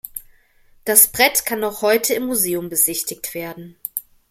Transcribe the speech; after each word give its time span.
Das 0.83 1.11
Brett 1.11 1.45
kann 1.45 1.59
noch 1.59 1.83
heute 1.83 2.15
im 2.15 2.25
Museum 2.25 2.69
besichtigt 2.69 3.35
werden. 3.35 3.75